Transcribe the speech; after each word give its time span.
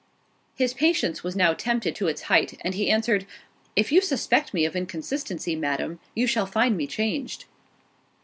His 0.55 0.73
patience 0.73 1.21
was 1.23 1.35
now 1.35 1.53
tempted 1.53 1.93
to 1.93 2.07
its 2.07 2.23
height, 2.23 2.57
and 2.61 2.73
he 2.73 2.89
answered, 2.89 3.27
"If 3.75 3.91
you 3.91 4.01
suspect 4.01 4.51
me 4.51 4.65
of 4.65 4.75
inconsistency, 4.75 5.55
Madam, 5.55 5.99
you 6.15 6.25
shall 6.25 6.47
find 6.47 6.75
me 6.75 6.87
changed." 6.87 7.45